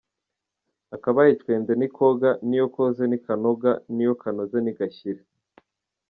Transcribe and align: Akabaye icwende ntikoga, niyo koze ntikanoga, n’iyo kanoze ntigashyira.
Akabaye 0.95 1.29
icwende 1.31 1.71
ntikoga, 1.75 2.29
niyo 2.47 2.65
koze 2.75 3.03
ntikanoga, 3.09 3.71
n’iyo 3.95 4.13
kanoze 4.21 4.57
ntigashyira. 4.61 5.21